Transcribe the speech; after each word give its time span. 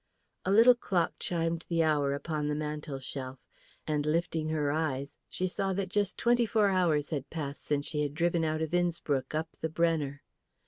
A 0.45 0.51
little 0.51 0.73
clock 0.73 1.13
chimed 1.19 1.67
the 1.69 1.83
hour 1.83 2.13
upon 2.15 2.47
the 2.47 2.55
mantel 2.55 2.97
shelf, 2.97 3.37
and 3.85 4.03
lifting 4.03 4.49
her 4.49 4.71
eyes 4.71 5.13
she 5.29 5.45
saw 5.47 5.73
that 5.73 5.89
just 5.89 6.17
twenty 6.17 6.47
four 6.47 6.69
hours 6.69 7.11
had 7.11 7.29
passed 7.29 7.63
since 7.65 7.85
she 7.85 8.01
had 8.01 8.15
driven 8.15 8.43
out 8.43 8.63
of 8.63 8.73
Innspruck 8.73 9.35
up 9.35 9.49
the 9.61 9.69
Brenner. 9.69 10.23